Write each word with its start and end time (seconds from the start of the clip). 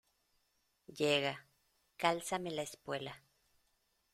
llega, 0.87 1.45
cálzame 1.95 2.49
la 2.49 2.63
espuela. 2.63 3.21